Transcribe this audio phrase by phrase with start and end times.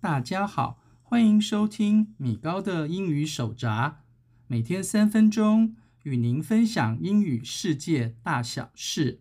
[0.00, 3.96] 大家好，欢迎收听米高的英语手札，
[4.46, 9.20] 每天三分钟与您分享英语世界大小事。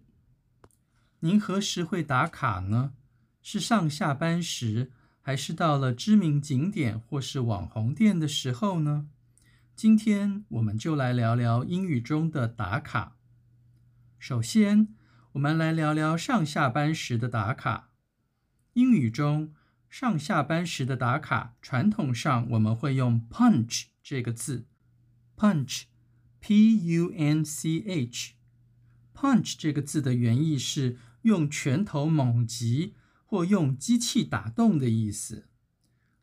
[1.20, 2.94] 您何时会打卡呢？
[3.42, 4.92] 是上下班时，
[5.22, 9.08] 还是到了知名景点或是网红店的时候呢？
[9.76, 13.18] 今天我们就来聊聊英语中的打卡。
[14.18, 14.96] 首先，
[15.34, 17.92] 我们来聊聊上下班时的打卡。
[18.74, 19.54] 英语中，
[19.90, 24.68] 上下班时的打卡，传统上我们会用 punch 这个字
[25.38, 25.86] ，punch，P-U-N-C-H。
[29.16, 35.48] punch 这个字的原意是用拳头猛击或用机器打动的意思。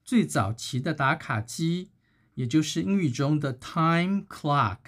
[0.05, 1.93] 最早期的打卡机，
[2.35, 4.81] 也就是英语中的 time clock，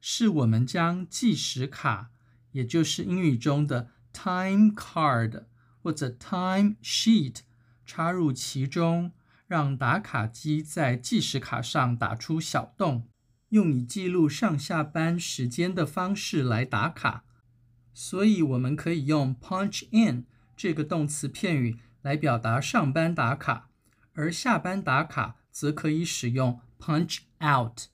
[0.00, 2.12] 是我们将计时卡，
[2.54, 5.44] 也就是英语中的 time card
[5.82, 7.40] 或者 time sheet。
[7.86, 9.12] 插入其中，
[9.46, 13.06] 让打卡机在计时卡上打出小洞，
[13.50, 17.24] 用以记录上下班时间的方式来打卡。
[17.92, 20.24] 所以，我们可以用 punch in
[20.56, 23.68] 这个动词片语来表达上班打卡，
[24.14, 27.88] 而下班打卡则可以使用 punch out。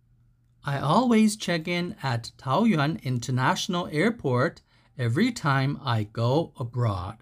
[0.62, 4.58] “I always check in at 桃园 International Airport
[4.98, 7.18] every time I go abroad”。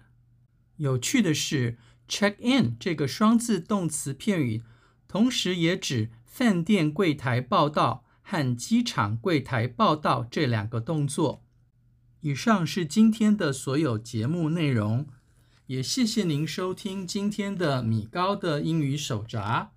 [0.76, 1.78] 有趣的是
[2.08, 4.62] ，Check in 这个双字动词片语，
[5.08, 11.42] 同时也指饭店柜台报到和机场柜台报到这两个动作。
[12.20, 15.06] 以上是今天的所有节目内容，
[15.66, 19.72] 也谢谢您收听今天的米高的英语手札。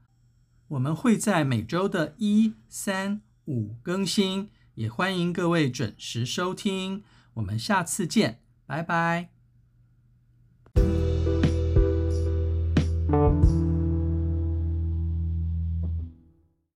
[0.69, 7.03] 我们会在每周的一、三、五更新，也欢迎各位准时收听。
[7.35, 9.32] 我们下次见，拜拜。